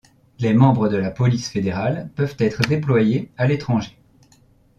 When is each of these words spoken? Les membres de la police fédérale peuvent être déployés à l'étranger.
Les 0.39 0.55
membres 0.55 0.89
de 0.89 0.97
la 0.97 1.11
police 1.11 1.49
fédérale 1.51 2.09
peuvent 2.15 2.33
être 2.39 2.61
déployés 2.67 3.29
à 3.37 3.45
l'étranger. 3.45 3.99